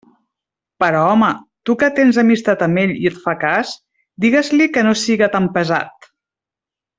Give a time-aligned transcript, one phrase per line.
[0.83, 1.27] Però home,
[1.69, 3.75] tu que tens amistat amb ell i et fa cas,
[4.25, 6.11] digues-li que no siga tan pesat!